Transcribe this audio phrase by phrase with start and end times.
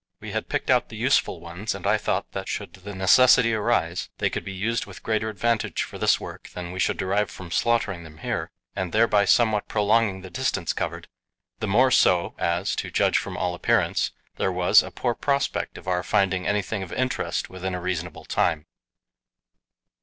[0.19, 4.09] We had picked out the useful ones, and I thought that, should the necessity arise,
[4.17, 7.51] they could be used with greater advantage for this work than we should derive from
[7.51, 11.07] slaughtering them here, and thereby somewhat prolonging the distance covered;
[11.59, 15.87] the more so as, to judge from all appearance, there was a poor prospect of
[15.87, 18.65] our finding anything of interest within a reasonable time.